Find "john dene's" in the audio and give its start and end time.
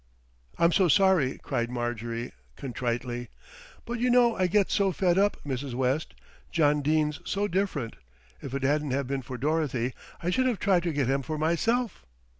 6.51-7.19